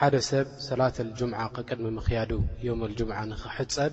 حد 0.00 0.16
سብ 0.30 0.46
ሰلة 0.68 0.92
الجمع 1.06 1.38
قቅድ 1.56 1.78
بምክ 1.86 2.08
يم 2.66 2.80
الجمع 2.88 3.18
نክሕፀብ 3.30 3.92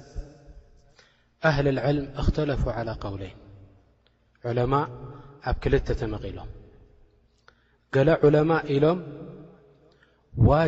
أهل 1.50 1.66
العلم 1.73 2.08
اختلف 2.22 2.62
على 2.77 2.91
قولين 3.05 3.36
عمء 4.46 4.84
ኣብ 5.49 5.55
ክلተ 5.63 5.88
ተمقሎም 5.99 6.49
ل 8.07 8.10
عለمء 8.24 8.60
ኢሎም 8.76 8.99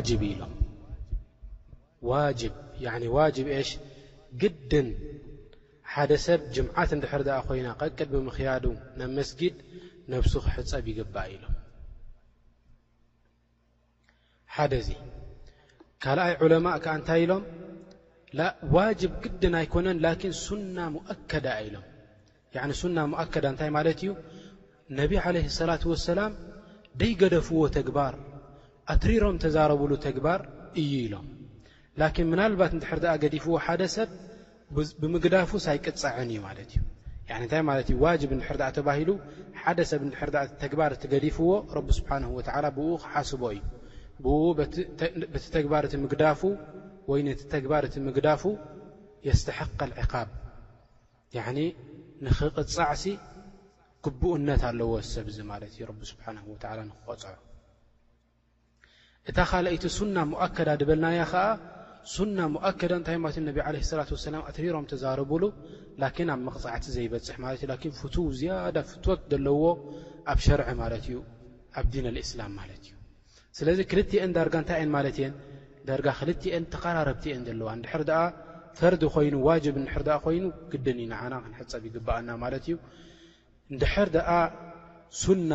ج 0.07 0.09
ኢሎ 2.81 3.15
ج 3.35 3.37
ሽ 3.69 3.71
ግድን 4.41 4.87
حደ 5.93 6.11
سብ 6.27 6.39
ጅمዓት 6.55 6.89
ድر 7.03 7.11
ኮይና 7.47 7.67
قቅድ 7.81 8.07
بمክ 8.13 8.37
مسجድ 9.17 9.55
نفس 10.13 10.31
ክሕፀብ 10.45 10.85
ይقባእ 10.91 11.29
ኢሎ 11.35 11.43
ካልኣይ 16.03 16.33
ዑለማእ 16.45 16.77
ከዓ 16.83 16.93
እንታይ 16.99 17.21
ኢሎም 17.25 17.43
ዋጅብ 18.75 19.11
ግድን 19.23 19.53
ኣይኮነን 19.59 20.01
ላኪን 20.05 20.33
ሱና 20.45 20.77
ሙؤከዳ 20.95 21.45
ኢሎም 21.67 22.73
ሱና 22.81 22.97
ሙؤከዳ 23.13 23.45
እንታይ 23.53 23.71
ማለት 23.77 23.99
እዩ 24.03 24.11
ነብ 24.97 25.11
عለ 25.23 25.35
ሰላት 25.59 25.83
ወሰላም 25.91 26.33
ደይገደፍዎ 27.01 27.59
ተግባር 27.77 28.13
ኣትሪሮም 28.93 29.39
ተዛረብሉ 29.43 29.91
ተግባር 30.07 30.41
እዩ 30.81 30.91
ኢሎም 31.07 31.25
ላኪን 32.01 32.27
ምናልባት 32.33 32.71
እንድሕር 32.77 32.99
ኣ 33.13 33.15
ገዲፍዎ 33.23 33.53
ሓደ 33.65 33.81
ሰብ 33.95 34.11
ብምግዳፉስ 35.01 35.65
ኣይቅፃዕን 35.73 36.29
እዩ 36.33 36.39
ማለት 36.47 36.69
እዩ 36.75 36.81
እታይ 37.47 37.63
ማለት 37.71 37.87
እ 37.93 37.95
ዋጅብ 38.03 38.31
ንድሕር 38.39 38.57
ኣ 38.67 38.69
ተባሂሉ 38.77 39.09
ሓደ 39.61 39.79
ሰብ 39.93 40.01
ንድር 40.09 40.31
ተግባር 40.65 40.91
እቲገዲፍዎ 40.97 41.49
ረቢ 41.79 41.89
ስብሓን 41.99 42.25
ወላ 42.37 42.65
ብኡ 42.77 42.89
ክሓስቦ 43.03 43.41
እዩ 43.55 43.61
ብ 44.23 44.27
በቲ 45.33 45.43
ተግባርእቲ 45.55 45.93
ምግዳፉ 46.03 46.41
ወይ 47.09 47.19
ቲ 47.39 47.41
ተግባርቲ 47.53 47.95
ምግዳፉ 48.07 48.43
የስተሐቀል 49.27 49.91
ዕቃብ 50.03 50.29
ንኽቕፃዕሲ 52.25 53.03
ግቡእነት 54.05 54.61
ኣለዎ 54.69 54.91
ሰብ 55.11 55.25
እዚ 55.31 55.37
ማለት 55.51 55.71
እዩ 55.75 55.81
ቢ 55.97 56.01
ስብሓ 56.11 56.25
ወ 56.51 56.55
ንክቐፅዑ 56.87 57.39
እታ 59.29 59.37
ካልይቲ 59.49 59.83
ሱና 59.97 60.17
ሙؤከዳ 60.31 60.69
ድበልናያ 60.81 61.19
ከዓ 61.31 61.41
ሱና 62.15 62.39
ሙؤከዳ 62.55 62.91
እንታይ 62.99 63.17
ማለት 63.23 63.37
ነብ 63.47 63.57
ለ 63.75 63.79
ላት 63.99 64.09
ወሰላም 64.15 64.43
ኣትሪሮም 64.49 64.85
ተዛረብሉ 64.91 65.43
ላኪን 66.01 66.29
ኣብ 66.35 66.39
መቕፃዕቲ 66.47 66.85
ዘይበፅሕ 66.97 67.37
ማለት 67.45 67.61
እ 67.65 67.69
ን 67.91 67.95
ፍትው 68.01 68.27
ዝያዳ 68.41 68.77
ፍትት 68.91 69.21
ዘለዎ 69.33 69.61
ኣብ 70.33 70.39
ሸርዒ 70.47 70.69
ማለት 70.83 71.03
እዩ 71.09 71.17
ኣብ 71.79 71.85
ዲን 71.93 72.05
እስላም 72.25 72.53
ማለት 72.61 72.81
እዩ 72.85 72.93
ስለዚ 73.57 73.79
ክልተኤን 73.91 74.33
ዳርጋ 74.37 74.55
እንታይ 74.61 74.79
የን 74.81 74.91
ማለት 74.95 75.15
እየን 75.19 75.35
ዳርጋ 75.87 76.07
ክልተን 76.19 76.63
ተቀራረብቲእየን 76.73 77.43
ዘለዋ 77.47 77.69
ድር 77.83 78.01
ፈርዲ 78.79 79.03
ኮይኑ 79.13 79.35
ዋጅብ 79.47 79.75
ድር 79.87 80.09
ኮይኑ 80.25 80.43
ግድን 80.71 80.97
ዩ 81.03 81.05
ንዓና 81.11 81.33
ክንሓፀብ 81.43 81.83
ይግባእና 81.89 82.29
ማለት 82.43 82.63
እዩ 82.67 82.75
ንድሕር 83.75 84.09
ኣ 84.35 84.37
ሱና 85.21 85.51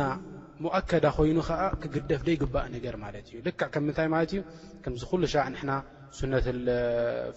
ሙؤከዳ 0.63 1.05
ኮይኑ 1.17 1.37
ከዓ 1.47 1.61
ክግደፍ 1.81 2.21
ዶ 2.25 2.29
ይግባእ 2.35 2.65
ነገር 2.75 2.95
ማለት 3.03 3.25
እዩ 3.31 3.37
ልካ 3.45 3.61
ከምንታይ 3.73 4.07
ማለት 4.15 4.31
እዩ 4.35 4.41
ከምዚ 4.83 5.01
ኩሉ 5.11 5.23
ሻዕ 5.33 5.45
ንና 5.55 5.71
ሱነት 6.19 6.45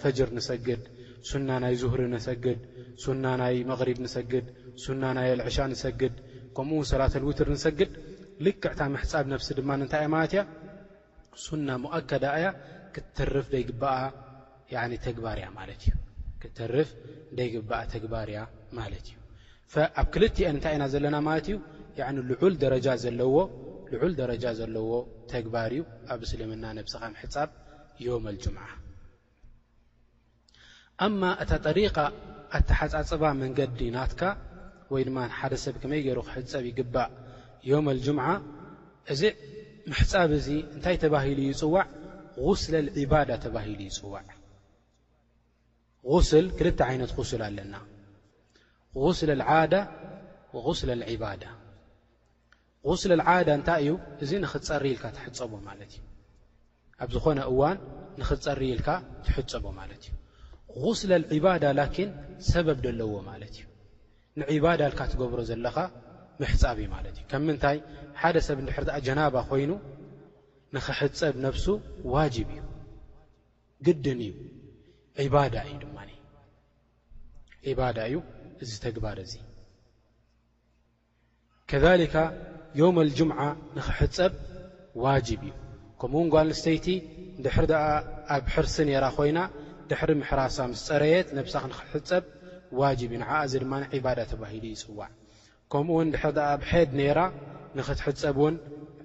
ፈጅር 0.03 0.29
ንሰግድ 0.39 0.83
ሱና 1.31 1.49
ናይ 1.65 1.75
ዝህሪ 1.83 2.01
ንሰግድ 2.15 2.59
ሱና 3.05 3.25
ናይ 3.43 3.57
መሪብ 3.71 3.99
ንሰግድ 4.07 4.47
ና 5.03 5.13
ናይ 5.19 5.29
ልዕሻ 5.43 5.59
ንሰግድ 5.75 6.15
ከምኡው 6.59 6.85
ሰላተውትር 6.93 7.49
ንሰግድ 7.57 7.93
ልክዕታ 8.45 8.81
ምሕፃብ 8.95 9.27
ነብሲ 9.33 9.49
ድማ 9.59 9.71
ንንታይይ 9.81 10.09
ማለት 10.15 10.33
እያ 10.35 10.43
ሱና 11.45 11.69
ሙؤከዳ 11.85 12.25
እያ 12.39 12.49
ክትርፍ 12.95 13.47
ደይ 13.55 13.63
ግበኣ 13.69 14.01
ተግባርእያ 17.95 18.41
ማለት 18.79 19.07
እዩ 19.11 19.85
ኣብ 20.01 20.09
ክልኤ 20.15 20.37
እንታይ 20.53 20.75
ኢና 20.77 20.85
ዘለና 20.93 21.17
ማለት 21.29 21.47
እዩ 21.53 22.25
ልዑል 22.31 24.13
ደረጃ 24.25 24.45
ዘለዎ 24.61 24.91
ተግባር 25.35 25.73
እዩ 25.77 25.83
ኣብ 26.13 26.21
እስልምና 26.27 26.65
ነብስኻ 26.79 27.03
ምሕፃብ 27.15 27.51
ዮመ 28.07 28.27
ኣልጅምዓ 28.33 28.67
ኣማ 31.07 31.21
እታ 31.43 31.51
ጠሪቃ 31.69 31.97
ኣተሓፃፅባ 32.57 33.25
መንገዲ 33.43 33.81
ናትካ 33.97 34.21
ወይ 34.93 35.03
ድማ 35.09 35.19
ሓደ 35.39 35.53
ሰብ 35.65 35.75
ከመይ 35.83 36.01
ገይሩ 36.07 36.19
ክሕፀብ 36.29 36.65
ይግባእ 36.71 37.11
ዮም 37.71 37.87
ኣልጅምዓ 37.93 38.27
እዚ 39.13 39.23
ምሕፃብ 39.91 40.31
እዚ 40.41 40.49
እንታይ 40.75 40.97
ተባሂሉ 41.05 41.39
ይፅዋዕ 41.51 41.87
غስል 42.47 42.87
ዕባዳ 43.03 43.31
ተባሂሉ 43.45 43.81
ይፅዋዕ 43.91 44.25
غስል 46.13 46.47
ክልተ 46.59 46.81
ዓይነት 46.89 47.11
غስል 47.19 47.41
ኣለና 47.49 47.75
غስል 49.05 49.41
ዓዳ 49.51 49.75
غስል 50.67 51.03
ዕባዳ 51.15 51.43
غስል 52.89 53.21
ዓዳ 53.35 53.49
እንታይ 53.59 53.83
እዩ 53.85 53.93
እዚ 54.25 54.31
ንኽፀርኢልካ 54.45 55.05
ትሕፀቦ 55.17 55.53
ማለት 55.69 55.91
እዩ 55.97 56.03
ኣብ 57.03 57.09
ዝኾነ 57.15 57.39
እዋን 57.53 57.77
ንኽፀርኢልካ 58.21 58.89
ትሕፀቦ 59.27 59.65
ማለት 59.81 60.03
እዩ 60.09 60.13
غስል 60.85 61.11
ዕባዳ 61.37 61.65
ላኪን 61.81 62.11
ሰበብ 62.51 62.79
ደለዎ 62.87 63.13
ማለት 63.31 63.55
እዩ 63.59 63.65
ንዒባዳ 64.41 64.81
ልካ 64.93 65.01
ትገብሮ 65.13 65.41
ዘለኻ 65.51 65.77
ፃብ 66.63 66.79
እማ 66.85 66.95
እዩ 67.11 67.19
ከም 67.31 67.43
ምንታይ 67.47 67.77
ሓደ 68.21 68.37
ሰብ 68.47 68.59
ንድሕሪ 68.65 68.87
ኣ 68.97 68.99
ጀናባ 69.07 69.35
ኮይኑ 69.51 69.71
ንኽሕፀብ 70.75 71.35
ነብሱ 71.45 71.67
ዋጅብ 72.15 72.49
እዩ 72.55 72.61
ግድን 73.87 74.21
እዩ 74.29 74.33
እዩ 75.19 75.77
ድማ 75.83 75.99
ዒባዳ 77.71 77.99
እዩ 78.09 78.15
እዚ 78.63 78.71
ተግባር 78.85 79.19
እዚ 79.27 79.35
ከካ 81.71 82.15
ዮም 82.81 82.97
ኣልጅምዓ 83.05 83.39
ንክሕፀብ 83.77 84.33
ዋጅብ 85.05 85.43
እዩ 85.49 85.53
ከምኡውን 86.01 86.29
ጓልስተይቲ 86.35 86.87
ድሕሪ 87.45 87.65
ኣ 87.85 87.87
ኣብ 88.35 88.45
ሕርሲ 88.55 88.75
ነራ 88.89 89.05
ኮይና 89.17 89.39
ድሕሪ 89.91 90.11
ምሕራሳ 90.21 90.57
ምስፀረየት 90.73 91.27
ነብሳ 91.39 91.55
ንክሕፀብ 91.71 92.25
ዋጅብ 92.81 93.11
እዩ 93.15 93.19
ንዓዓ 93.23 93.39
እዚ 93.47 93.55
ድማ 93.63 93.73
ባዳ 94.05 94.19
ተባሂሉ 94.33 94.65
ይፅዋዕ 94.75 95.11
ከምኡውን 95.73 96.07
ንድሕር 96.11 96.33
ድኣ 96.37 96.43
ኣብ 96.57 96.63
ሐድ 96.71 96.91
ነይራ 96.99 97.21
ንኽትሕፀብ 97.79 98.37
ዎን 98.45 98.55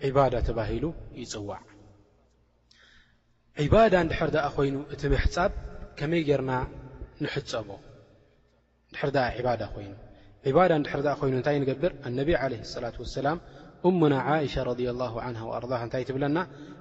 ዕባዳ 0.07 0.33
ተባሂሉ 0.47 0.85
ይፅዋዕ 1.21 1.61
ዕባዳ 3.63 3.93
እንድሕር 4.05 4.29
ድኣ 4.35 4.45
ኾይኑ 4.55 4.75
እቲ 4.93 5.01
ምሕጻብ 5.13 5.51
ከመይ 5.99 6.21
ጌይርና 6.27 6.51
ንሕፀቦ 7.23 7.69
እንድሕር 8.89 9.09
ድኣ 9.15 9.25
ዕባዳ 9.39 9.61
ኾይኑ 9.73 9.93
ዒባዳ 10.47 10.71
እንድሕር 10.79 11.01
ኣ 11.13 11.15
ኮይኑ 11.21 11.33
እንታይ 11.39 11.57
ንገብር 11.63 11.91
ኣነቢ 12.09 12.29
ዓለ 12.43 12.53
ላት 12.83 12.95
ወሰላም 13.03 13.37
እሙና 13.89 14.13
ዓይሻ 14.31 14.53
ረዲላሁ 14.71 15.13
ዓን 15.25 15.35
ወኣር 15.49 15.63
እንታይ 15.85 16.03
ትብለና 16.09 16.37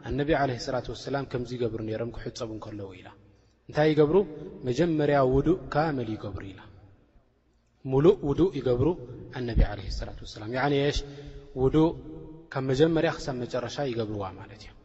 ኣነቢ 0.08 0.28
ዓለ 0.42 0.50
ላት 0.74 0.86
ወሰላም 0.94 1.28
ከምዙ 1.32 1.50
ገብሩ 1.62 1.80
ነይሮም 1.88 2.10
ክሕፀቡን 2.16 2.58
ከለዉ 2.66 2.90
ኢላ 3.00 3.08
እንታይ 3.68 3.88
ይገብሩ 3.92 4.16
መጀመርያ 4.68 5.18
ውዱእ 5.34 5.60
ካመል 5.74 6.10
ይገብሩ 6.16 6.44
ኢላ 6.52 6.60
ሙሉእ 7.92 8.16
ውዱእ 8.28 8.52
ይገብሩ 8.58 8.88
ኣነቢ 9.36 9.58
ዓለ 9.72 9.78
ሰላት 9.98 10.18
ወሰላም 10.24 10.50
ያን 10.56 10.72
ሽ 10.96 10.98
ውዱእ 11.62 11.88
ካብ 12.52 12.62
መጀመርያ 12.70 13.10
ክሳብ 13.18 13.36
መጨረሻ 13.44 13.76
ይገብርዋ 13.90 14.24
ማለት 14.38 14.60
እዮም 14.64 14.76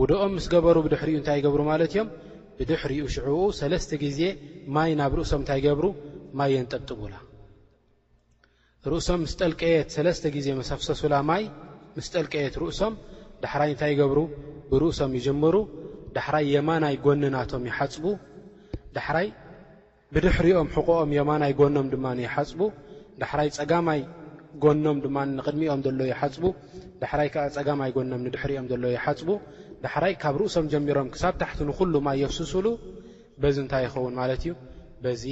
ውድኦም 0.00 0.32
ምስ 0.36 0.46
ገበሩ 0.52 0.76
ብድሕሪኡ 0.86 1.16
እንታይ 1.20 1.36
ይገብሩ 1.40 1.60
ማለት 1.70 1.90
እዮም 1.94 2.08
ብድሕሪኡ 2.58 3.02
ሽዕኡ 3.14 3.38
ሰለስተ 3.60 3.90
ግዜ 4.04 4.20
ማይ 4.76 4.90
ናብ 5.00 5.12
ርእሶም 5.18 5.40
እንታይ 5.42 5.58
ይገብሩ 5.60 5.84
ማየን 6.38 6.66
ጠብጥቡላ 6.72 7.14
ርእሶም 8.92 9.20
ምስ 9.26 9.34
ጠልቀየት 9.42 9.88
ሰለስተ 9.96 10.24
ግዜ 10.36 10.46
መሳፍሰሱላ 10.60 11.14
ማይ 11.30 11.44
ምስ 11.96 12.08
ጠልቀየት 12.14 12.56
ርእሶም 12.62 12.94
ዳሕራይ 13.44 13.70
እንታይ 13.74 13.90
ይገብሩ 13.94 14.20
ብርእሶም 14.72 15.12
ይጅምሩ 15.18 15.56
ዳሕራይ 16.18 16.46
የማናይ 16.56 16.96
ጎንናቶም 17.06 17.64
ይሓፅቡ 17.70 18.04
ዳሕራይ 18.98 19.28
ብድሕሪኦም 20.14 20.68
ሕቕኦም 20.74 21.12
የማናይ 21.16 21.52
ጎኖም 21.60 21.86
ድማ 21.92 22.06
ይሓፅቡ 22.24 22.60
ዳሕራይ 23.20 23.48
ፀጋማይ 23.56 24.00
ጎኖም 24.64 24.98
ድማ 25.04 25.16
ንቅድሚኦም 25.38 25.80
ዘሎ 25.86 26.00
ይሓፅቡ 26.10 26.44
ዳሕራይ 27.02 27.28
ከዓ 27.34 27.44
ፀጋማይ 27.56 27.90
ጎኖም 27.96 28.20
ንድሕሪኦም 28.26 28.66
ዘሎ 28.72 28.84
ይሓፅቡ 28.94 29.28
ዳሕራይ 29.84 30.14
ካብ 30.22 30.34
ርእሶም 30.40 30.66
ጀሚሮም 30.72 31.08
ክሳብ 31.14 31.32
ታሕቲ 31.40 31.60
ንኩሉማ 31.68 32.06
የስስሉ 32.22 32.66
በዚ 33.44 33.56
እንታይ 33.64 33.82
ይኸውን 33.86 34.14
ማለት 34.20 34.42
እዩ 34.46 34.52
በዚ 35.04 35.24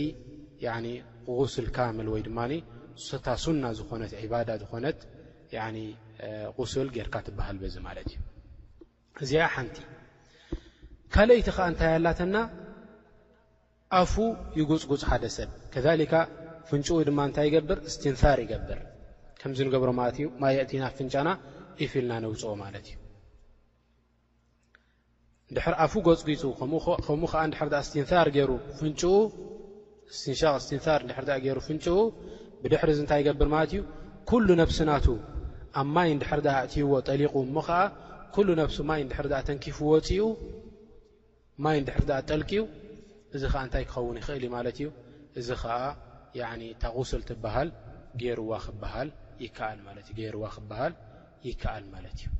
غስል 1.37 1.67
ካምል 1.77 2.07
ወይ 2.15 2.21
ድማኒ 2.29 2.53
ስታ 3.07 3.27
ሱና 3.43 3.65
ዝኾነት 3.81 4.13
ዒባዳ 4.23 4.51
ዝኾነት 4.63 4.99
غስል 6.57 6.89
ጌርካ 6.97 7.15
ትበሃል 7.29 7.57
በዚ 7.63 7.75
ማለት 7.87 8.09
እዩ 8.13 8.19
እዚኣ 9.23 9.47
ሓንቲ 9.55 9.77
ካልአይቲ 11.15 11.49
ከዓ 11.57 11.67
እንታይ 11.73 11.91
ያላተና 11.97 12.35
ኣፉ 14.01 14.15
ይጉፅጉፅ 14.59 15.01
ሓደ 15.09 15.25
ሰብ 15.37 15.49
ከሊካ 15.73 16.15
ፍንጭኡ 16.69 16.97
ድማ 17.09 17.19
እንታይ 17.29 17.45
ይገብር 17.49 17.79
እስትንሳር 17.89 18.39
ይገብር 18.45 18.79
ከምዚ 19.41 19.59
ንገብሮ 19.69 19.89
ማለት 19.99 20.17
እዩ 20.21 20.27
ማ 20.43 20.51
የእቲ 20.55 20.71
ና 20.83 20.85
ፍንጫና 20.97 21.29
ይፍ 21.83 21.93
ኢልና 22.01 22.13
ነውፅኦ 22.25 22.53
ማለት 22.63 22.87
እዩ 22.91 22.97
ንድሪ 25.53 25.75
ኣፉ 25.85 25.93
ጎፅጊፁ 26.09 26.43
ከምኡ 27.07 27.27
ከዓ 27.33 27.67
ድ 27.73 27.75
እስትንር 27.85 28.29
ይሩ 28.39 28.51
ፍንኡ 28.79 29.03
ንቅ 30.33 30.43
እስን 30.61 30.81
ገሩ 31.47 31.59
ፍንኡ 31.69 31.85
ብድሕር 32.63 32.91
ዚ 32.97 32.99
እንታይ 33.05 33.19
ይገብር 33.23 33.49
ማለት 33.57 33.71
እዩ 33.75 33.83
ኩሉ 34.31 34.49
ነብስናቱ 34.63 35.07
ኣብ 35.81 35.89
ማይ 35.97 36.09
እንድሕር 36.15 36.41
ኣእቲይዎ 36.59 36.93
ጠሊቁ 37.11 37.35
ሞ 37.57 37.59
ከዓ 37.69 37.81
ኩሉ 38.37 38.49
ነፍሱ 38.63 38.79
ማይ 38.93 39.01
እንድሕር 39.05 39.27
ተንኪፉዎ 39.51 39.91
ፅኡ 40.09 40.21
ማይ 41.67 41.77
እንድሕር 41.83 42.03
ጠልቂኡ 42.31 42.63
እዚ 43.37 43.45
ከዓ 43.53 43.61
እንታይ 43.67 43.85
ክኸውን 43.91 44.17
ይኽእልእ 44.21 44.49
ማለት 44.57 44.77
እዩ 44.81 44.87
እዚ 45.41 45.49
ከዓ 45.63 45.77
ታغስል 46.83 47.23
ትብሃል 47.29 47.69
ገይርዋ 48.21 48.53
ክሃል 48.65 49.09
ይል 49.45 49.53
እርዋ 50.33 50.45
ክብሃል 50.57 50.95
ይከኣል 51.49 51.85
ማለት 51.95 52.15
እዩ 52.23 52.31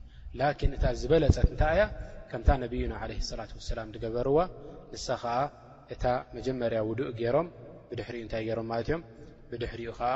ላኪን 0.41 0.73
እታ 0.77 0.85
ዝበለፀት 1.01 1.49
እንታይ 1.53 1.73
እያ 1.77 1.85
ከምታ 2.31 2.49
ነብዩና 2.63 2.93
ዓለ 3.03 3.11
ሳላት 3.31 3.51
ወሰላም 3.59 3.89
ትገበርዋ 3.95 4.39
ንሳ 4.93 5.07
ከዓ 5.23 5.35
እታ 5.95 6.05
መጀመርያ 6.37 6.79
ውዱእ 6.91 7.11
ገይሮም 7.21 7.49
ብድሕሪኡ 7.89 8.23
እንታይ 8.27 8.43
ገሮም 8.51 8.67
ማለት 8.73 8.87
እዮም 8.91 9.03
ብድሕሪኡ 9.51 9.91
ከዓ 9.99 10.13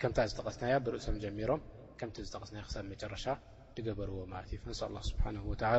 ከምታ 0.00 0.18
ዝጠቐስናያ 0.30 0.74
ብርእሶም 0.84 1.18
ጀሚሮም 1.24 1.60
ከምቲ 2.00 2.16
ዝጠቐስናዮ 2.28 2.62
ክሳብ 2.68 2.84
መጨረሻ 2.92 3.24
ትገበርዎ 3.76 4.16
ማለት 4.34 4.50
እ 4.56 4.60
እን 4.68 4.76
ስብሓ 4.80 5.26
ወላ 5.50 5.74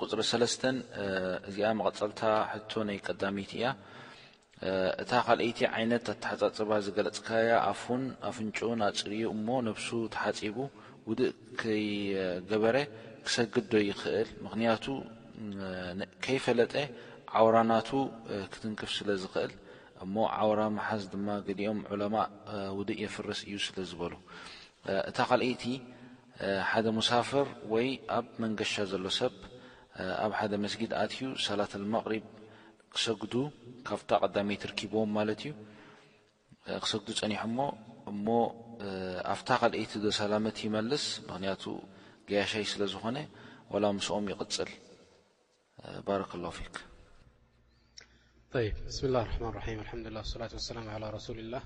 ፅ 0.00 0.70
እዚኣ 1.48 1.68
መቀፀልታ 1.78 2.22
ቶ 2.70 2.82
ናይ 2.88 2.98
ቀዳይቲ 3.06 3.50
እያ 3.58 3.66
እታ 5.02 5.12
ካይቲ 5.26 5.58
ይነት 5.82 6.06
ኣተሓፃፅባ 6.14 6.70
ዝገለፅካያ 6.86 7.50
ኣ 7.70 7.70
ኣፍን 7.72 8.02
ኣፅርኡ 8.28 8.58
እሞ 9.34 9.46
ነብሱ 9.68 9.88
ተሓፂቡ 10.14 10.56
ውድእ 11.08 11.32
ከይገበረ 11.60 12.76
ክሰግዶ 13.26 13.72
ይክእል 13.90 14.28
ምክንያቱ 14.44 14.84
ከይፈለጠ 16.24 16.74
ዓውራ 17.40 17.56
ናቱ 17.68 17.90
ክትንክፍ 18.52 18.90
ስለ 18.96 19.10
ዝኽእል 19.20 19.52
እሞ 20.04 20.14
ዓውራ 20.40 20.60
መሓዝ 20.76 21.02
ድማ 21.12 21.28
ገሊኦም 21.46 21.78
ዑለማ 21.94 22.14
ውድእ 22.78 22.98
የፈረስ 23.04 23.40
እዩ 23.50 23.56
ስለ 23.66 23.78
ዝበሉ 23.90 24.12
እታ 25.10 25.18
ካልአይቲ 25.28 25.62
ሓደ 26.70 26.86
መሳፍር 26.98 27.46
ወይ 27.72 27.88
ኣብ 28.16 28.26
መንገሻ 28.44 28.74
ዘሎ 28.92 29.04
ሰብ 29.18 29.34
ኣብ 30.24 30.32
ሓደ 30.40 30.52
መስጊድ 30.64 30.92
ኣትዩ 31.00 31.20
ሰላት 31.46 31.72
መቕሪብ 31.94 32.24
ክሰግዱ 32.96 33.34
ካብታ 33.88 34.10
ቀዳመይ 34.24 34.56
ትርኪቦዎም 34.64 35.10
ማለት 35.20 35.40
እዩ 35.46 35.52
ክሰግዱ 36.84 37.08
ፀኒሖ 37.22 37.40
ሞ 37.56 37.60
እሞ 38.12 38.26
ኣፍታ 39.34 39.50
ካልእይቲ 39.62 39.92
ዶሰላመት 40.06 40.56
ይመልስ 40.66 41.04
ምክንያቱ 41.28 41.64
ገያሻይ 42.28 42.66
ስለ 42.74 42.82
ዝኾነ 42.94 43.16
ወላ 43.74 43.84
ምስኦም 43.98 44.26
ይቕፅል 44.34 44.70
ባረከ 46.08 46.32
ላሁ 46.44 46.52
ፊክ 46.60 46.74
ብስምላ 48.54 49.16
ርማ 49.40 49.46
ራም 49.56 49.78
ልላ 50.06 50.18
ላة 50.38 50.58
ሰላ 50.64 50.96
ረሱሊ 51.14 51.38
ላህ 51.52 51.62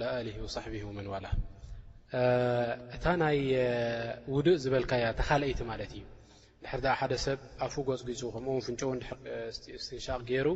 ል 0.00 0.28
صሕብ 0.54 0.74
ወመንዋላ 0.88 1.26
እታ 2.96 3.04
ናይ 3.22 3.38
ውድእ 4.34 4.58
ዝበልካያ 4.64 5.04
ተካለአይቲ 5.20 5.60
ማለት 5.70 5.92
እዩ 5.96 6.04
ድሕር 6.64 6.82
ኣ 6.92 6.96
ሓደ 7.00 7.12
ሰብ 7.24 7.38
ኣፉ 7.66 7.74
ጎፅጊፁ 7.88 8.20
ከምኡው 8.34 8.60
ፍን 8.66 8.76
ስትንሻቕ 9.84 10.20
ገይሩ 10.32 10.48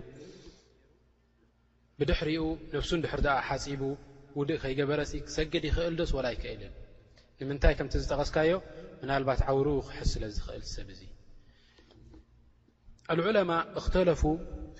ብድሕሪኡ 2.00 2.44
ነፍሱ 2.74 2.90
ድሕር 3.06 3.22
ኣ 3.36 3.38
ሓፂቡ 3.48 3.82
ውድእ 4.38 4.60
ከይገበረሲ 4.64 5.12
ክሰግድ 5.28 5.64
ይኽእል 5.70 5.94
ደስ 6.00 6.12
ወላ 6.18 6.28
ይክእልን 6.36 6.72
ንምንታይ 7.40 7.74
ከምቲ 7.80 7.94
ዝጠቐስካዮ 8.04 8.52
ምናልባት 9.02 9.40
ዓብሩ 9.48 9.66
ክሕዝ 9.88 10.10
ስለ 10.14 10.24
ዝኽእል 10.36 10.64
ሰብ 10.76 10.88
እዙ 10.96 11.00
ኣልዑለማ 13.12 13.50
እኽተለፉ 13.78 14.22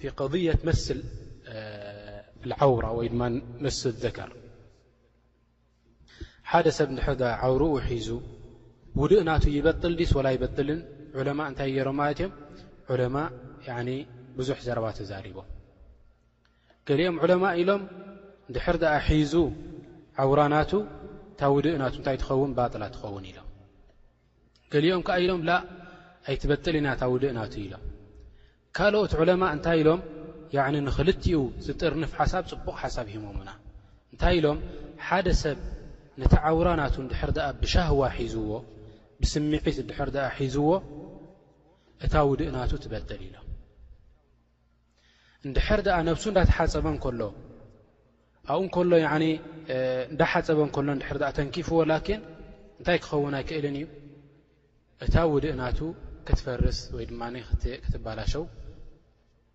ف 0.01 0.07
ضية 0.33 0.59
ስል 0.85 1.01
ዓራ 2.75 2.85
ስ 3.79 3.91
ዘ 4.03 4.05
ሓደ 6.53 6.67
ሰብ 6.79 6.91
ዓሩ 7.49 7.61
ሒዙ 7.89 8.09
ውድእ 9.01 9.23
ና 9.29 9.31
يበጥል 9.59 9.93
ዲስ 10.01 10.13
يበል 10.37 10.69
እታይ 11.51 11.77
ሮ 11.87 11.89
ء 13.81 13.91
ብዙ 14.39 14.49
ዘባ 14.69 14.85
ተሪቦ 14.99 15.37
ገሊኦም 16.89 17.17
ማ 17.45 17.47
ኢሎም 17.61 17.83
ድ 18.55 18.59
ሒዙ 19.09 19.33
ራ 20.41 20.41
ና 20.55 20.63
ታ 21.41 21.47
ድእ 21.65 21.77
ና 21.83 21.85
ታይ 22.07 22.17
ትኸን 22.23 22.51
ላ 22.83 22.87
ትኸውን 22.97 23.25
ኢሎም 23.31 23.47
ኦም 24.97 25.07
ኢሎም 25.23 25.41
ኣይበጥልና 26.31 26.89
ውድእ 27.13 27.33
ና 27.37 27.41
ኢሎም 27.65 27.83
ካልኦት 28.77 29.13
ዕለማ 29.21 29.43
እንታይ 29.57 29.79
ኢሎም 29.83 30.01
ንክልቲኡ 30.87 31.39
ዝጥርንፍ 31.67 32.13
ሓሳብ 32.21 32.45
ፅቡቕ 32.51 32.75
ሓሳብ 32.83 33.07
ሂሞሙና 33.15 33.51
እንታይ 34.13 34.35
ኢሎም 34.39 34.59
ሓደ 35.07 35.27
ሰብ 35.43 35.59
ንተዓውራ 36.21 36.69
ናቱ 36.81 36.95
ንድሕር 37.07 37.31
ኣ 37.47 37.49
ብሻህዋ 37.61 38.01
ሒዝዎ 38.17 38.51
ብስምዒት 39.21 39.77
እንድሕር 39.83 40.09
ኣ 40.27 40.29
ሒዝዎ 40.39 40.71
እታ 42.07 42.15
ውድእናቱ 42.31 42.73
ትበጠል 42.85 43.21
ኢሎ 43.29 43.37
እንድሕር 45.47 45.81
ኣ 45.97 45.99
ነብሱ 46.09 46.25
እዳተሓፀበ 46.33 46.87
እከሎ 46.99 47.21
ኣኡ 48.55 48.61
ከሎ 48.75 48.93
እንዳሓፀበ 50.13 50.61
እከሎ 50.69 50.87
ንድሕር 50.99 51.19
ኣ 51.31 51.33
ተንኪፍዎ 51.39 51.81
ላኪን 51.93 52.21
እንታይ 52.79 52.99
ክኸውን 53.05 53.35
ኣይክእልን 53.39 53.75
እዩ 53.81 53.87
እታ 55.05 55.15
ውድእናቱ 55.33 55.79
ክትፈርስ 56.31 56.79
ወ 56.97 57.05
ድ 57.11 57.73
ክትባላሸው 57.85 58.43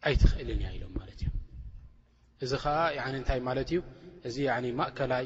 ኣይ 0.08 0.16
ትክእል 0.22 0.48
እ 0.54 0.56
ኢሎም 0.78 0.96
እ 1.02 1.30
እዚ 2.46 2.52
ታይ 3.28 3.40
እዩ 3.60 3.82
ዚ 4.36 4.48
ማእከላይ 4.80 5.26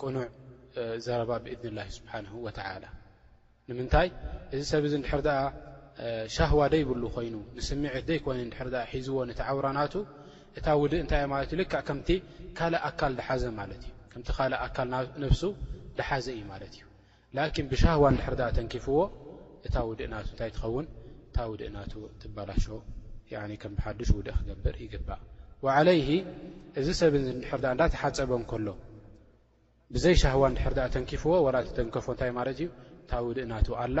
ቅኑዕ 0.00 0.26
ዘረባ 1.04 1.30
ብذን 1.44 1.74
ላ 1.78 1.80
ስብሓ 1.96 2.12
وላ 2.46 2.58
ንምንታይ 3.68 4.08
እዚ 4.54 4.62
ሰብዚ 4.72 4.92
ድ 5.26 5.28
ሻهዋ 6.36 6.60
ደይብሉ 6.74 7.02
ኮይኑ 7.16 7.34
ንስሚዒት 7.58 8.04
ዘይኮነ 8.10 8.38
ሒዝዎ 8.92 9.18
ቲዓራናቱ 9.38 9.94
እታ 10.58 10.66
ውእ 10.80 10.94
እታይ 11.04 11.24
ከም 11.88 12.00
ካእ 12.58 12.74
ኣካ 12.88 13.00
ዝሓዘ 13.20 13.42
እ 14.66 14.68
ካ 14.76 14.86
ነ 14.92 14.94
ሓዘ 16.10 16.26
እዩ 16.40 16.42
እዩ 17.46 17.62
ብዋ 18.00 18.06
ፍዎ 18.86 18.98
እታ 19.66 19.76
ውድእ 19.88 20.08
ና 20.12 20.14
እንታይ 20.24 20.50
ትኸውን 20.56 20.86
ታ 21.34 21.38
ውድእ 21.50 21.70
ና 21.74 21.78
ትበላሾ 22.22 22.64
ከም 23.62 23.72
ሓዱሽ 23.84 24.10
ውድእ 24.18 24.36
ክገብር 24.38 24.74
ይግባእ 24.84 25.20
ዓለይ 25.76 26.00
እዚ 26.80 26.88
ሰብ 27.00 27.14
ዚ 27.26 27.28
ድሕር 27.42 27.58
እንዳተሓፀበ 27.74 28.32
ከሎ 28.50 28.68
ብዘይ 29.94 30.16
ሻህዋ 30.22 30.42
እንድሕር 30.50 30.74
ተንኪፍዎ 30.96 31.32
ተተንከፎ 31.68 32.06
እንታይ 32.14 32.30
ማለት 32.38 32.58
እዩ 32.62 32.66
እታ 33.02 33.12
ውድእ 33.26 33.46
ና 33.50 33.54
ኣላ 33.84 33.98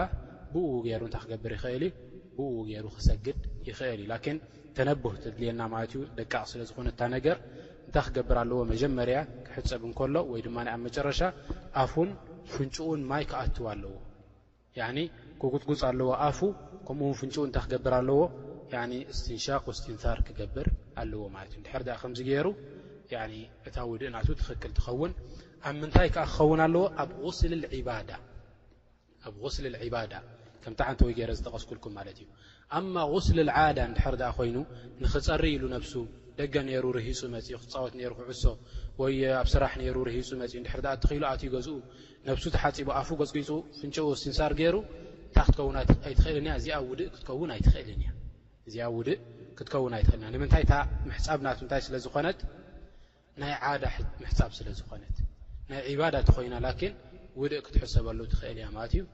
ብእው 0.52 0.76
ገሩ 0.86 1.02
እታይ 1.10 1.20
ክገብር 1.24 1.52
ይኽእልእዩ 1.56 1.92
ብው 2.36 2.56
ገይሩ 2.68 2.86
ክሰግድ 2.96 3.38
ይኽእል 3.68 4.00
እዩ 4.04 4.12
ን 4.36 4.38
ተነብህ 4.76 5.14
ተድልየና 5.24 5.60
ማትዩ 5.72 6.00
ደቃቕ 6.18 6.44
ስለዝኾነታ 6.52 7.00
ነገር 7.16 7.36
እንታይ 7.86 8.04
ክገብር 8.06 8.36
ኣለዎ 8.42 8.60
መጀመርያ 8.72 9.18
ክሕፀብ 9.46 9.82
ከሎ 10.00 10.14
ወይድማ 10.32 10.56
ኣብ 10.74 10.80
መጨረሻ 10.86 11.20
ኣፉን 11.84 12.10
ፍንጭኡን 12.52 13.00
ማይ 13.10 13.24
ክኣትዎ 13.30 13.64
ኣለዎ 13.72 13.94
ክፅፅ 15.40 15.66
ኣለዎ 15.88 16.10
ኣ 16.26 16.28
ከምኡው 16.86 17.12
ፍንኡ 17.20 17.34
እታ 17.48 17.56
ክገብር 17.64 17.92
ኣለዎ 18.00 18.20
እስትንሻቅ 19.12 19.64
እስትንር 19.74 20.18
ክገብር 20.26 20.66
ኣለዎ 21.00 21.22
እ 21.30 22.12
ዚ 22.18 22.20
ገሩ 22.28 22.46
እታ 23.68 23.76
ድእና 24.00 24.16
ትክ 24.48 24.62
ትኸውን 24.78 25.12
ኣብ 25.68 25.74
ምንታይ 25.80 26.08
ክኸውን 26.16 26.60
ኣለዎ 26.66 26.84
ኣብ 27.02 27.10
ስ 29.56 29.58
ባዳ 29.94 30.12
ከምቲዓንወ 30.64 31.08
ገ 31.18 31.28
ዝተቐስጉልኩም 31.38 31.92
ማ 31.96 32.00
እዩ 32.10 33.20
ስል 33.26 33.38
ዳ 33.48 33.56
ድ 33.78 34.22
ይኑ 34.48 34.56
ንክፀሪ 35.02 35.44
ኢሉ 35.56 35.64
ሱ 35.90 35.94
ደገ 36.38 36.54
ሩ 36.84 36.86
ሂፁ 37.06 37.20
ኡ 37.32 37.54
ክፃወት 37.64 37.92
ክዕሶ 38.18 38.44
ኣብ 39.40 39.46
ስራሕ 39.54 39.72
ፁ 39.96 40.08
እትሉ 40.20 41.18
ኣ 41.26 41.36
ገዝኡ 41.54 41.76
ነ 42.26 42.32
ተሓፂቡ 42.86 42.88
ኣ 43.00 43.00
ገፅጊፅ 43.20 43.48
ፍንኡ 43.78 43.96
ስንሳር 44.24 44.52
ገይሩ 44.60 44.76
ክከ 45.36 45.58
ልእእክከውን 48.66 49.94
ኣይትክእል 49.96 50.32
ንምንታይ 50.32 50.64
ሕፃብ 51.16 51.38
ናትታይ 51.44 51.80
ስለዝኮነት 51.86 52.38
ናይ 53.40 53.52
ምሕፃብ 54.22 54.50
ስለዝኾነት 54.58 55.16
ናይ 55.70 55.94
ባዳ 56.00 56.16
ኮይና 56.36 56.54
ውድእ 57.40 57.60
ክትሕሰበሉ 57.64 58.18
ትኽእል 58.32 58.58
እያ 58.60 58.66
ማለት 58.76 58.92
እዩ 58.96 59.04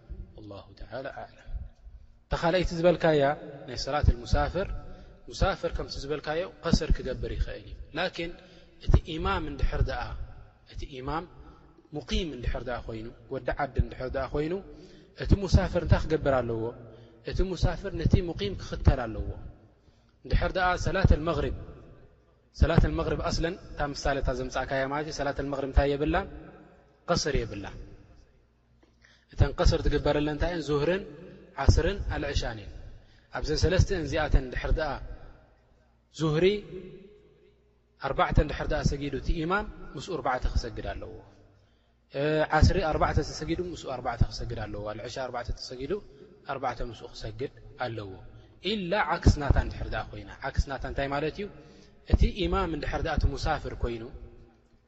ኣም 0.62 1.37
ተኻይቲ 2.33 2.71
ዝበልካያ 2.79 3.23
ናይ 3.69 3.76
ሰላት 3.87 4.07
ፍ 4.55 4.59
ሳፍር 5.43 5.71
ከም 5.76 5.87
ዝበልካዮ 6.02 6.43
ሰር 6.79 6.91
ክገብር 6.97 7.33
ይኽእል 7.38 7.67
እዩ 8.85 8.95
እ 9.14 11.00
ማ 11.07 11.19
ም 11.23 11.26
ይ 12.19 13.07
ወዲ 13.33 13.47
ዓዲ 13.62 13.76
ድር 13.91 14.19
ኣ 14.25 14.26
ኮይኑ 14.35 14.52
እቲ 15.23 15.33
ሙሳፍር 15.45 15.83
እንታይ 15.85 16.00
ክገበር 16.04 16.35
ኣለዎ 16.40 16.59
እቲ 17.31 17.38
ሙሳፍር 17.52 17.92
ነቲ 18.00 18.14
ሙقም 18.31 18.52
ክኽተል 18.61 19.00
ኣለዎ 19.07 19.25
ድር 20.31 20.54
ኣ 20.69 20.71
ሳ 20.85 20.90
ዘምእ 24.40 25.40
ብ 25.50 25.73
ታይ 25.76 25.88
የብላ 25.92 26.16
قስር 27.09 27.35
የብላ 27.42 27.64
እተ 29.33 29.40
قስር 29.59 29.81
ትግበረለን 29.87 30.35
እንታይ 30.37 30.54
ዙህርን 30.69 31.02
ዓስር 31.64 31.87
ኣልዕሻንን 32.16 32.71
ኣብዘን 33.38 33.59
ሰለስተ 33.64 33.90
ዚኣተን 34.12 34.45
ድር 34.54 34.73
ኣ 34.90 34.92
ዙህሪ 36.21 36.45
ኣ 38.04 38.09
ድር 38.38 38.75
ኣ 38.81 38.83
ሰጊዱ 38.92 39.14
እቲ 39.23 39.28
እማም 39.45 39.66
ምስኡ 39.95 40.14
ኣርዕተ 40.33 40.47
ክሰግድ 40.54 40.87
ኣለዎ 40.95 41.12
ዓስሪ 42.57 42.78
ኣባዕተ 42.88 43.19
ተሰጊዱ 43.28 43.61
ምስኡ 43.73 43.88
ኣዕ 43.95 44.16
ክሰግድ 44.31 44.59
ኣለዎ 44.64 44.83
ዕሸ 45.09 45.16
ኣ 45.25 45.42
ተሰጊዱ 45.59 45.92
ኣዕ 46.52 46.78
ምስኡ 46.90 47.07
ክሰግድ 47.12 47.52
ኣለዎ 47.85 48.09
ኢላ 48.71 48.92
ዓክስናታ 49.14 49.57
እንድሕር 49.64 49.88
ኣ 50.00 50.02
ኮይና 50.11 50.31
ዓክስናታ 50.49 50.83
እንታይ 50.90 51.09
ማለት 51.14 51.37
እዩ 51.38 51.47
እቲ 52.12 52.21
ኢማም 52.45 52.73
እንድሕር 52.76 53.00
ኣ 53.14 53.16
ቲ 53.23 53.25
ሙሳፍር 53.35 53.75
ኮይኑ 53.85 54.02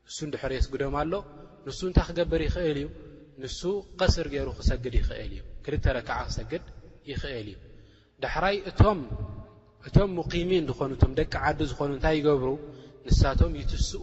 ንሱ 0.08 0.18
ንድሕር 0.28 0.52
የስግዶም 0.58 0.96
ኣሎ 1.02 1.12
ንሱ 1.68 1.80
እንታይ 1.90 2.06
ክገብር 2.08 2.40
ይኽእል 2.48 2.76
እዩ 2.84 2.88
ንሱ 3.42 3.58
ቀስር 4.00 4.26
ገይሩ 4.34 4.48
ክሰግድ 4.58 4.94
ይኽእል 5.00 5.32
እዩ 5.38 5.42
ክልተ 5.64 5.86
ረክዓ 5.98 6.18
ክሰግድ 6.28 6.64
ይኽእል 7.12 7.48
እዩ 7.54 7.56
ዳሕራይ 8.24 8.56
እቶም 8.70 10.10
ሙقሚን 10.18 10.62
ዝኾኑ 10.72 10.92
ቶም 11.02 11.12
ደቂ 11.20 11.32
ዓዲ 11.46 11.60
ዝኾኑ 11.72 11.90
እንታይ 11.96 12.14
ይገብሩ 12.20 12.50
ንሳቶም 13.06 13.52
ይትስኡ 13.62 14.02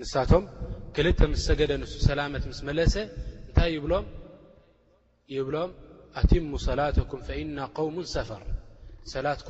ንሳ 0.00 0.12
ክል 0.96 1.06
ሰገደ 1.46 1.72
ን 1.82 1.84
ላት 2.32 2.44
መለሰ 2.68 2.94
እታይ 3.50 3.72
ብሎም 3.84 4.04
ت 6.14 6.40
ሰላኩም 6.66 7.20
فإና 7.28 7.58
قوم 7.78 7.96
ሰፈር 8.14 8.42
ሰላት 9.12 9.40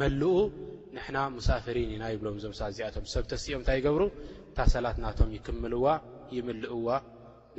መልق 0.00 1.38
ሳፍ 1.48 1.66
ኢና 1.82 2.02
ብሎም 2.22 2.36
ዚኣ 2.44 2.68
ሰኦም 3.44 3.62
ታይ 3.68 3.78
ብሩ 3.94 4.02
ታ 4.56 4.66
ሰት 4.72 4.98
ናቶ 5.04 5.18
يክምልዋ 5.36 5.86
يልእዋ 6.36 6.88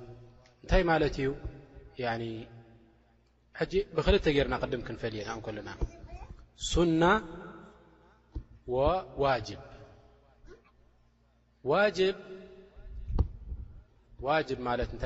نتي 0.65 0.83
ملت 0.83 1.17
يعن 1.99 2.45
حج 3.53 3.73
بخلت 3.95 4.27
يرنا 4.27 4.57
قدم 4.57 4.81
كنفليأ 4.81 5.35
كلنا 5.45 5.73
سنة 6.55 7.13
وواجب 8.67 9.59
ب 11.63 11.71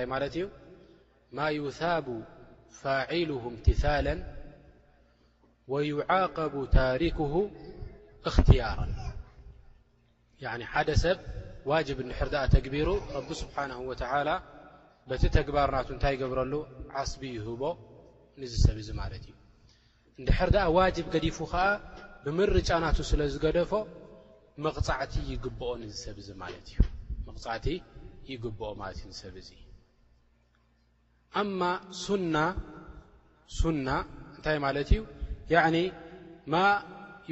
ا 0.04 0.48
ما 1.32 1.50
يثاب 1.52 2.24
فاعله 2.72 3.48
امتثالا 3.48 4.16
ويعاقب 5.68 6.68
تاريكه 6.72 7.52
اختيارا 8.26 8.88
يعني 10.40 10.66
حد 10.66 10.92
سب 10.92 11.20
واجب 11.66 11.98
حر 12.12 12.28
د 12.34 12.36
تجبير 12.50 12.88
رب 13.18 13.30
سبحانه 13.34 13.80
وتعالى 13.82 14.36
በቲ 15.10 15.24
ተግባርናቱ 15.38 15.88
እንታይ 15.96 16.14
ይገብረሉ 16.16 16.54
ዓስቢ 17.02 17.22
ይህቦ 17.38 17.62
ንዝሰብ 18.42 18.78
እዚ 18.84 18.90
ማለት 19.02 19.24
እዩ 19.28 19.34
ንድሕር 20.22 20.50
ኣ 20.64 20.66
ዋጅብ 20.78 21.06
ገዲፉ 21.14 21.38
ከዓ 21.52 21.64
ብምርጫናቱ 22.24 22.98
ስለ 23.10 23.22
ዝገደፎ 23.34 23.72
መ 24.66 24.68
ይኦ 25.28 26.80
እመቕፃዕቲ 27.26 27.68
ይግብኦ 28.30 28.68
ማለት 28.82 29.00
እዩ 29.02 29.12
ዝሰብ 29.18 29.36
እ 29.42 29.62
አማ 31.42 31.62
ና 32.34 32.38
ሱና 33.60 33.88
እንታይ 34.36 34.58
ማለት 34.66 34.90
እዩ 34.96 35.82
ማ 36.54 36.56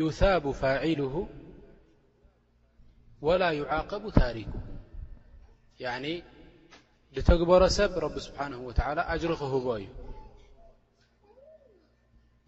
ይቡ 0.01 0.46
ፋዒልሁ 0.62 1.15
ወላ 3.27 3.44
ይዓቀቡ 3.60 4.03
ታሪክሁ 4.22 4.58
ተግበሮ 7.29 7.63
ሰብ 7.77 7.96
ብ 8.13 8.20
ስሓه 8.25 8.53
ጅሪ 9.22 9.32
ክህቦ 9.41 9.65
እዩ 9.82 9.88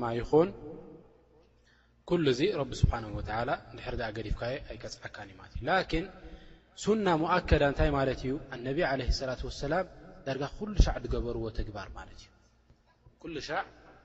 ማ 0.00 0.08
ይን 0.20 0.50
ዚ 2.38 2.50
ቢ 2.70 2.72
ድ 3.96 4.18
ዲፍካ 4.26 4.42
ኣይቀፅዓካእን 4.70 6.04
ሱና 6.82 7.06
ሙؤከዳ 7.22 7.62
እታይ 7.72 7.90
ማለት 7.98 8.20
እዩ 8.26 8.32
ነብ 8.66 8.78
عለ 8.90 9.00
ላة 9.30 9.40
ሰላም 9.62 9.86
ዳርጋ 10.26 10.44
ኩሉ 10.58 10.74
ሻ 10.84 10.86
ገበርዎ 11.12 11.44
ተግባር 11.58 11.88
እዩ 12.16 12.24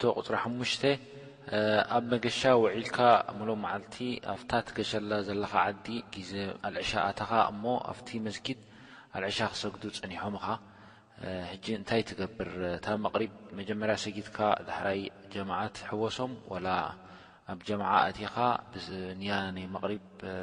ቶ 0.00 0.12
ቁፅሪ 0.18 0.36
ሓ 0.42 0.52
ኣብ 1.96 2.04
መገሻ 2.12 2.40
ወዒልካ 2.62 2.96
መል 3.38 3.50
ኣታ 4.32 4.50
ትገሸ 4.68 4.90
ዘለካ 5.26 5.52
ዓዲ 5.68 5.86
ዜ 6.30 6.32
አልዕሻ 6.68 6.90
ኣተኻ 7.08 7.30
እሞ 7.52 7.62
ኣብቲ 7.90 8.08
መስጊድ 8.26 8.60
አልዕሻ 9.16 9.38
ክሰግዱ 9.52 9.82
ፀኒሖም 9.98 10.36
ኻ 10.44 10.46
እንታይ 11.80 12.02
ትገብር 12.08 12.50
እታብ 12.78 12.98
መጀመርያ 13.58 13.94
ሰጊድካ 14.04 14.38
ዳሕራይ 14.70 15.00
ጀማት 15.34 15.76
ሕወሶም 15.90 16.32
ኣብ 17.52 17.58
ጀማ 17.66 17.82
ኣትኻ 18.06 18.34
ያ 19.28 19.32
ናይ 19.56 19.66
ሪ 19.90 19.94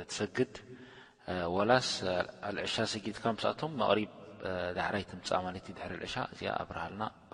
ትሰግድ 0.09 0.53
ወላስ 1.55 1.89
ልዕሻ 2.59 2.75
ሰጊድካ 2.93 3.25
ቶም 3.63 3.73
ዳሕራይ 4.77 5.03
ትምፃ 5.11 5.27
ድ 5.65 5.75
ኣዕሻ 5.87 6.15
እዚ 6.35 6.41
ኣብረሃልናባ 6.61 7.33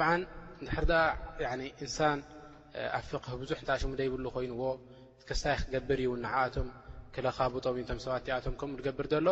ብ 0.00 0.02
ድሕ 1.40 1.50
እንሳን 1.84 2.18
ኣ 2.96 2.98
ፍقህ 3.08 3.32
ብዙሕ 3.40 3.58
እሽሙ 3.76 3.90
ይብሉ 4.08 4.24
ኮይኑዎ 4.34 4.62
ክስታይ 5.28 5.56
ክገብር 5.60 5.98
እዩኣቶም 6.04 6.68
ክለኻብጦ 7.14 7.64
ቶም 7.88 7.98
ሰባት 8.04 8.26
ኣቶም 8.36 8.54
ከምኡ 8.60 8.78
ገብር 8.86 9.06
ዘሎ 9.12 9.28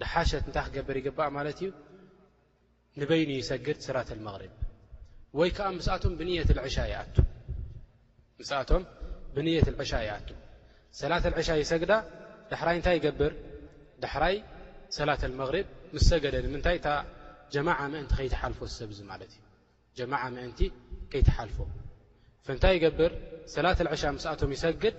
ድሓሸት 0.00 0.44
እታይ 0.50 0.64
ክገብር 0.66 0.96
ይግባእ 1.00 1.30
ማለት 1.36 1.58
እዩ 1.62 1.68
ንበይኒ 3.00 3.30
ይሰግድ 3.40 3.78
ሰላተልመغሪብ 3.86 4.52
ይዓ 5.40 7.08
ብት 9.68 9.78
ዕሻ 9.84 9.94
ይኣ 10.08 10.20
ሰላተዕሻ 11.00 11.48
ይሰግዳ 11.62 11.92
ዳራይ 12.50 12.76
እታይ 12.82 12.98
ገብር 13.06 13.32
ዳራይ 14.02 14.36
ሰላተመغሪብ 14.98 15.66
ሰገደ 16.10 16.34
ምታይ 16.54 16.78
ጀማ 17.54 17.68
ንቲ 18.00 18.16
ከይትሓልፎ 18.16 18.58
ዝሰብ 18.70 18.90
ዚ 18.96 19.00
ማትእዩ 19.10 19.34
ጀማ 19.98 20.12
ንቲ 20.50 20.60
ከይተሓልፎ 21.12 21.56
ንታይ 22.56 22.76
ገብር 22.84 23.12
ሰላትሻ 23.54 24.02
ኣቶም 24.32 24.50
ይሰግድ 24.56 24.96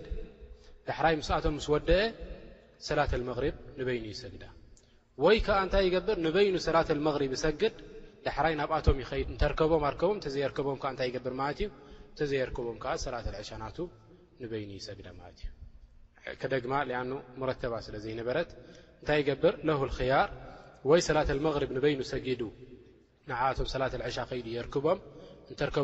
ዳሕራይ 0.88 1.16
ስቶም 1.30 1.56
ስወደአ 1.66 2.02
ሰላተ 2.88 3.12
ንበይኑ 3.80 4.06
ይሰግዳ 4.14 4.44
ወይከዓ 5.24 5.58
ንታይ 5.68 5.88
ገብር 5.96 6.18
ንበይኑ 6.26 6.54
ሰላተሪ 6.68 7.00
ይሰግድ 7.36 7.76
ዳሕራይ 8.26 8.54
ናብኣቶም 8.60 8.98
ይድ 9.04 9.28
ተከቦም 9.44 9.84
ርከቦም 9.94 10.20
ተዘርከቦም 10.26 10.80
ታይ 11.00 11.10
ብርማ 11.26 11.42
ዩ 11.62 11.68
ተዘርከቦም 12.20 12.78
ሰላሻ 13.06 13.50
ና 13.64 13.66
ንበይኑ 14.44 14.70
ይሰግዳ 14.82 15.08
ማእዩደማ 15.20 16.74
ኣ 17.02 17.54
ተባ 17.64 17.74
ስለዘይነበረት 17.88 18.52
እታይ 19.02 19.22
ገብር 19.30 19.54
ሰ 21.08 21.10
غ 21.14 21.16
ይኑ 21.92 22.00
ሰጊ 22.12 22.28
ቦ 22.42 22.44
ከቦ 24.74 24.86
ቦ 25.70 25.78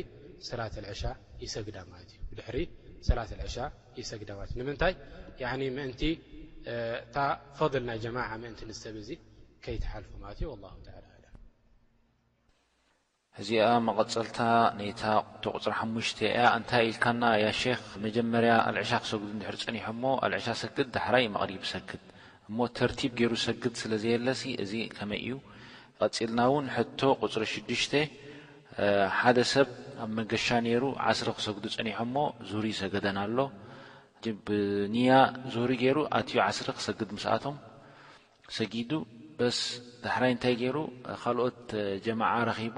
እዚኣ 13.41 13.65
መቐፀልታ 13.87 14.39
ነይታ 14.77 15.03
ቁፅሪ 15.57 15.73
ሓሙሽተ 15.79 16.17
ያ 16.39 16.41
እንታይ 16.59 16.83
ኢልካና 16.91 17.23
ያ 17.43 17.47
ክ 17.61 17.83
መጀመርያ 18.05 18.53
አልዕሻ 18.69 18.91
ክሰግዱ 19.03 19.29
እንድሕሪ 19.35 19.55
ፀኒሖ 19.67 19.83
ሞ 19.99 20.03
ኣልዕሻ 20.27 20.47
ሰግድ 20.61 20.87
ዳሕራይ 20.95 21.25
መቕሪብ 21.35 21.63
ሰግድ 21.71 22.01
እሞ 22.49 22.57
ተርቲብ 22.79 23.11
ገይሩ 23.21 23.31
ሰግድ 23.45 23.73
ስለ 23.81 23.91
ዘየለሲ 24.03 24.43
እዚ 24.63 24.73
ከመይ 24.97 25.21
እዩ 25.27 25.31
መቀፂልና 26.01 26.39
ውን 26.55 26.67
ቶ 26.99 27.11
ቁፅሪ 27.23 27.43
ሽዱሽ 27.53 27.83
ሓደ 29.19 29.37
ሰብ 29.53 29.69
ኣብ 30.05 30.11
መገሻ 30.19 30.47
ነይሩ 30.67 30.83
ዓስሪ 31.11 31.29
ክሰግዱ 31.39 31.65
ፀኒሖ 31.77 31.97
ሞ 32.13 32.17
ዙሩ 32.51 32.63
ይሰገደና 32.73 33.17
ኣሎ 33.27 33.39
ብንያ 34.47 35.11
ዙሩ 35.57 35.69
ገይሩ 35.85 35.97
ኣትዩ 36.17 36.37
ዓስሪ 36.49 36.67
ክሰግድ 36.79 37.09
ምስኣቶም 37.17 37.57
ሰጊዱ 38.59 38.91
በስ 39.39 39.59
ዳሕራይ 40.05 40.31
እንታይ 40.37 40.55
ገይሩ 40.61 40.77
ካልኦት 41.23 41.61
ጀማዓ 42.05 42.33
ረኺቡ 42.49 42.77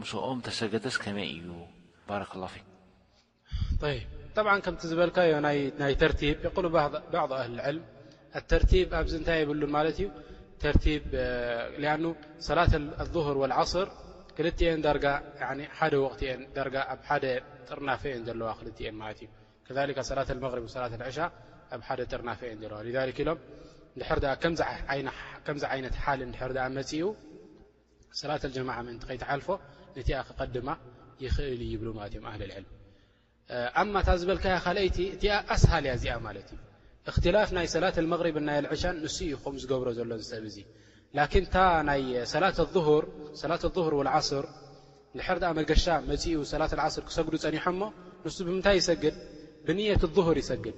ሰገደስ 0.60 0.96
እዩ 1.36 1.48
ዝ 1.60 1.62
ض 8.44 8.46
ظ 12.40 12.42
ፈ 21.88 21.90
ንድ 24.00 24.26
ከምዚ 25.48 25.64
ዓይነት 25.74 25.96
ሓሊ 26.04 26.20
ንድር 26.32 26.52
መፅኡ 26.78 27.04
ሰላት 28.20 28.44
ጀማ 28.56 28.70
ምእንቲ 28.88 29.04
ከይትሓልፎ 29.10 29.48
ነቲኣ 29.98 30.18
ክቐድማ 30.28 30.70
ይኽእል 31.24 31.62
ይብሉ 31.74 31.88
ማለት 31.98 32.14
እዮ 32.18 32.22
ኣህሊ 32.32 32.44
ዕል 32.58 32.66
ኣማ 33.82 33.94
ታ 34.08 34.10
ዝበልከ 34.20 34.46
ካአይቲ 34.66 34.98
እቲ 35.16 35.24
ኣስሃል 35.54 35.84
እያ 35.88 35.94
ዚኣ 36.04 36.14
ማለት 36.28 36.48
እዩ 36.54 36.60
እክትላፍ 37.10 37.50
ናይ 37.58 37.68
ሰላት 37.76 37.96
መغሪብ 38.14 38.36
ና 38.48 38.50
ልዕሻን 38.66 38.96
ንሱ 39.06 39.18
እዩ 39.28 39.34
ኹም 39.44 39.56
ዝገብሮ 39.64 39.88
ዘሎ 40.00 40.10
ዝሰብ 40.22 40.44
እዙ 40.52 40.58
ን 41.44 41.46
ታ 41.56 41.58
ይሰ 42.10 42.38
ሰላ 43.42 43.54
ظር 43.64 43.94
ዓስር 44.16 44.46
ድር 45.44 45.52
መገሻ 45.60 45.86
መኡ 46.12 46.26
ሰላት 46.54 46.74
ዓስር 46.88 47.04
ክሰግዱ 47.10 47.34
ፀኒሖ 47.46 47.66
ሞ 47.82 47.82
ንሱ 48.26 48.38
ብምንታይ 48.48 48.76
ይሰግድ 48.82 49.16
ብንት 49.68 50.04
ظሁር 50.18 50.38
ይሰግድ 50.44 50.78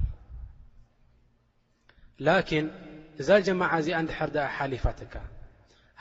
ላኪን 2.25 2.65
እዛ 3.21 3.29
ጀማ 3.47 3.61
እዚኣ 3.77 3.97
ንድሕር 4.05 4.31
ሓሊፋትካ 4.57 5.13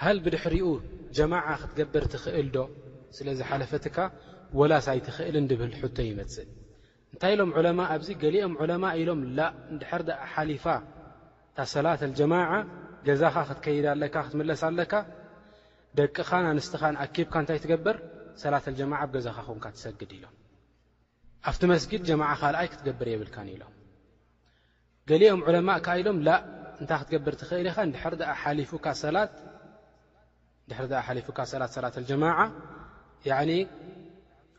ሃል 0.04 0.18
ብድሕሪኡ 0.24 0.66
ጀማዓ 1.16 1.46
ክትገብር 1.62 2.04
ትኽእል 2.12 2.48
ዶ 2.54 2.58
ስለዚ 3.16 3.38
ሓለፈትካ 3.48 3.96
ወላሳይትኽእልን 4.58 5.46
ድብህል 5.50 5.74
ሕቶ 5.80 5.96
ይመፅእ 6.06 6.46
እንታይ 7.12 7.32
ኢሎም 7.34 7.50
ዕለማ 7.60 7.80
ኣብዚ 7.94 8.08
ገሊኦም 8.22 8.54
ዕለማ 8.64 8.84
ኢሎም 9.00 9.20
ላ 9.38 9.48
ንድሕር 9.74 10.02
ኣ 10.14 10.26
ሓሊፋ 10.34 10.64
እታ 11.50 11.58
ሰላት 11.74 12.02
ጀማዓ 12.20 12.50
ገዛኻ 13.08 13.34
ክትከይድ 13.48 13.86
ኣለካ 13.94 14.16
ክትምለስ 14.26 14.62
ኣለካ 14.68 14.92
ደቅኻን 15.98 16.44
ኣንስትኻንኣኪብካ 16.52 17.34
እንታይ 17.42 17.58
ትገብር 17.64 17.96
ሰላት 18.44 18.66
ጀማዓ 18.80 19.00
ብገዛኻ 19.10 19.36
ኹንካ 19.50 19.64
ትሰግድ 19.76 20.10
ኢሎም 20.18 20.34
ኣብቲ 21.50 21.62
መስጊድ 21.74 22.02
ጀማዓ 22.10 22.30
ካ 22.40 22.52
ልኣይ 22.54 22.68
ክትገብር 22.72 23.08
የብልካን 23.12 23.48
ኢሎም 23.54 23.74
ገሊኦም 25.10 25.42
ዕለማ 25.50 25.68
ካ 25.86 25.98
ኢሎም 26.00 26.18
ላ 26.28 26.40
እንታይ 26.80 26.98
ክትገብር 27.02 27.34
ትኽእል 27.42 27.68
ኢኻ 27.72 27.78
ንድሕር 27.90 28.14
ኣ 28.30 28.34
ሓሊፉካ 28.44 28.86
ላት 29.16 29.34
ድሕሪ 30.70 30.86
ሓሊፉካ 31.08 31.38
ሰላት 31.52 31.70
ሰላትጀማዓ 31.76 32.38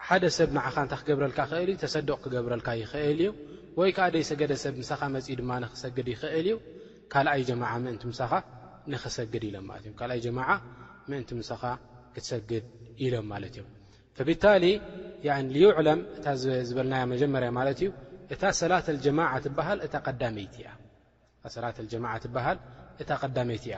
ሓደ 0.07 0.23
ሰብ 0.35 0.49
ንዓኻ 0.55 0.75
እንታ 0.85 0.93
ክገብረልካ 0.99 1.39
ኽእል 1.49 1.69
ዩ 1.71 1.73
ተሰድቅ 1.81 2.15
ክገብረልካ 2.23 2.69
ይኽእል 2.79 3.19
እዩ 3.21 3.27
ወይ 3.79 3.89
ከዓ 3.97 4.05
ደይ 4.13 4.23
ሰገደ 4.29 4.53
ሰብ 4.61 4.73
ምሳኻ 4.81 5.01
መፅኢ 5.15 5.33
ድማ 5.41 5.49
ንኽሰግድ 5.63 6.07
ይኽእል 6.13 6.47
እዩ 6.47 6.55
ካልኣይ 7.13 7.41
ጀማ 7.49 7.61
ምእንቲ 7.83 8.03
ምሳኻ 8.11 8.31
ንኽሰግድ 8.91 9.35
ኢሎም 9.49 9.65
ማለት 9.71 9.85
እካኣይ 9.91 10.19
ጀማ 10.25 10.39
ምእንቲ 11.09 11.29
ምሳኻ 11.41 11.63
ክትሰግድ 12.15 12.65
ኢሎም 13.05 13.27
ማለት 13.33 13.53
እዮም 13.57 13.67
ብታሊ 14.29 14.63
ንዩዕለም 15.49 15.99
እታ 16.17 16.25
ዝበልና 16.69 16.93
መጀመርያ 17.13 17.49
ማለት 17.59 17.79
እዩ 17.83 17.89
ሰላትጀማ 18.61 19.19
ትበሃል 19.45 19.79
እታ 19.85 19.99
ቀዳመይቲ 20.07 20.47
እያ 23.71 23.77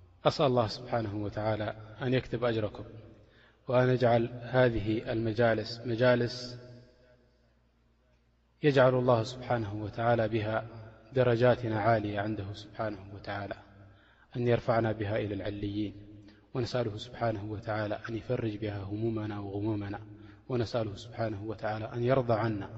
أسأل 0.25 0.45
الله 0.45 0.67
سبحانه 0.67 1.15
وتعالى 1.23 1.75
أن 2.01 2.13
يكتب 2.13 2.43
أجركم 2.43 2.83
وأن 3.67 3.89
يجعل 3.89 4.29
هذه 4.43 5.11
المجالس 5.11 5.81
مجالس 5.85 6.57
يجعل 8.63 8.95
الله 8.95 9.23
سبحانه 9.23 9.73
وتعالى 9.83 10.27
بها 10.27 10.67
درجاتنا 11.13 11.79
عالية 11.81 12.19
عنده 12.19 12.53
سبحانه 12.53 12.97
وتعالى 13.15 13.53
أن 14.37 14.47
يرفعنا 14.47 14.91
بها 14.91 15.17
إلى 15.17 15.33
العليين 15.33 15.93
ونسأله 16.53 16.97
سبحانه 16.97 17.43
وتعالى 17.43 17.99
أن 18.09 18.15
يفرج 18.17 18.57
بها 18.57 18.77
همومنا 18.83 19.39
وغمومنا 19.39 19.99
ونسأله 20.49 20.95
سبحانه 20.95 21.43
وتعالى 21.43 21.93
أن 21.93 22.03
يرضى 22.03 22.33
عنا 22.33 22.69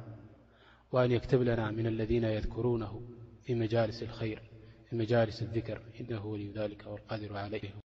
وأن 0.91 1.11
يكتب 1.11 1.41
لنا 1.41 1.71
من 1.71 1.87
الذين 1.87 2.23
يذكرونه 2.23 3.01
في 3.43 3.53
مجالس 3.55 4.03
الخير 4.03 4.41
لمجالس 4.93 5.41
الذكر 5.41 5.79
إنه 5.99 6.25
ولي 6.25 6.51
ذلك 6.51 6.83
والقادر 6.87 7.37
عليه 7.37 7.82